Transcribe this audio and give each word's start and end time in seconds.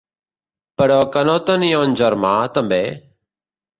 Però 0.81 0.95
que 1.15 1.23
no 1.29 1.35
tenia 1.49 1.83
un 1.89 1.95
germà, 2.01 2.33
també? 2.59 2.85